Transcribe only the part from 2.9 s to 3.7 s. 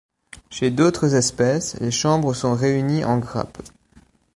en grappes.